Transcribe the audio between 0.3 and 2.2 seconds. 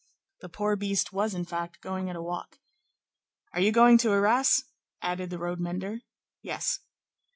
The poor beast was, in fact, going at